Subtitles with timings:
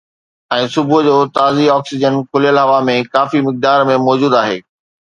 [0.55, 4.61] ۽ صبح جو، تازي آڪسيجن کليل هوا ۾ ڪافي مقدار ۾ موجود آهي